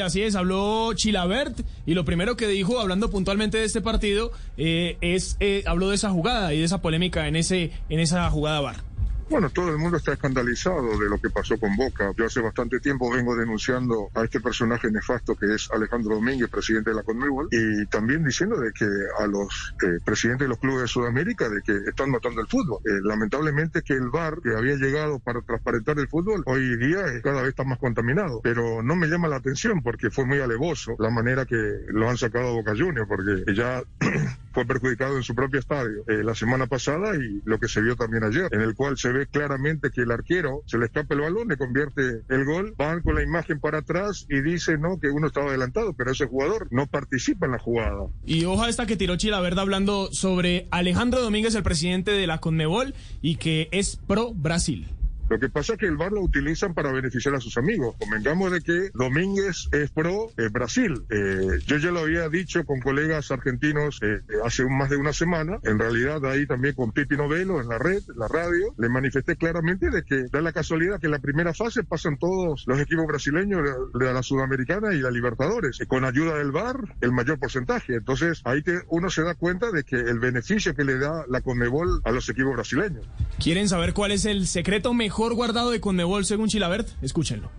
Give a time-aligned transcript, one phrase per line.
[0.00, 4.96] Así es, habló Chilabert y lo primero que dijo, hablando puntualmente de este partido, eh,
[5.00, 8.60] es eh, habló de esa jugada y de esa polémica en ese en esa jugada
[8.60, 8.85] bar.
[9.28, 12.12] Bueno, todo el mundo está escandalizado de lo que pasó con Boca.
[12.16, 16.90] Yo hace bastante tiempo vengo denunciando a este personaje nefasto que es Alejandro Domínguez, presidente
[16.90, 18.86] de la Conmebol, y también diciendo de que
[19.18, 22.78] a los eh, presidentes de los clubes de Sudamérica de que están matando el fútbol.
[22.84, 27.20] Eh, lamentablemente que el VAR que había llegado para transparentar el fútbol hoy día es
[27.22, 30.94] cada vez está más contaminado, pero no me llama la atención porque fue muy alevoso
[31.00, 31.56] la manera que
[31.88, 33.82] lo han sacado a Boca Juniors porque ya
[34.56, 37.94] fue perjudicado en su propio estadio eh, la semana pasada y lo que se vio
[37.94, 41.20] también ayer, en el cual se ve claramente que el arquero se le escapa el
[41.20, 45.10] balón, le convierte el gol, van con la imagen para atrás y dice no que
[45.10, 48.06] uno estaba adelantado, pero ese jugador no participa en la jugada.
[48.24, 52.94] Y hoja esta que tiró Chilaverde hablando sobre Alejandro Domínguez, el presidente de la Conmebol,
[53.20, 54.88] y que es pro Brasil.
[55.28, 57.96] Lo que pasa es que el VAR lo utilizan para beneficiar a sus amigos.
[57.98, 61.04] Convengamos de que Domínguez es pro eh, Brasil.
[61.10, 65.58] Eh, yo ya lo había dicho con colegas argentinos eh, hace más de una semana.
[65.64, 69.90] En realidad ahí también con Pipi Novelo en la red, la radio, le manifesté claramente
[69.90, 73.62] de que da la casualidad que en la primera fase pasan todos los equipos brasileños
[73.94, 75.80] de, la Sudamericana y la Libertadores.
[75.88, 77.96] con ayuda del VAR, el mayor porcentaje.
[77.96, 81.40] Entonces ahí que uno se da cuenta de que el beneficio que le da la
[81.40, 83.04] Conmebol a los equipos brasileños.
[83.42, 85.15] ¿Quieren saber cuál es el secreto mejor?
[85.16, 86.88] Mejor guardado de Conmebol según Chilabert?
[87.00, 87.50] Escúchenlo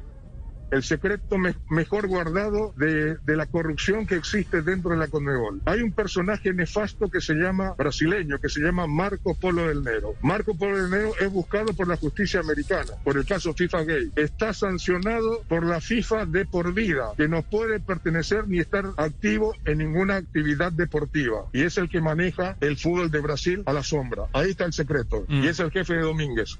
[0.70, 1.38] el secreto
[1.70, 5.62] mejor guardado de, de, la corrupción que existe dentro de la Conmebol.
[5.66, 10.16] Hay un personaje nefasto que se llama brasileño, que se llama Marco Polo del Nero.
[10.22, 14.12] Marco Polo del Nero es buscado por la justicia americana, por el caso FIFA Gay.
[14.18, 19.56] Está sancionado por la FIFA de por vida, que no puede pertenecer ni estar activo
[19.64, 21.46] en ninguna actividad deportiva.
[21.54, 24.24] Y es el que maneja el fútbol de Brasil a la sombra.
[24.34, 25.24] Ahí está el secreto.
[25.30, 25.44] Mm.
[25.46, 26.60] Y es el jefe de Domínguez.